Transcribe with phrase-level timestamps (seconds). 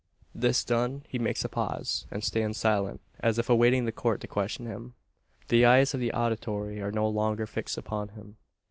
[0.33, 4.27] This done, he makes a pause, and stands silent, as if awaiting the Court to
[4.27, 4.95] question him.
[5.41, 8.37] But the eyes of the auditory are no longer fixed upon him.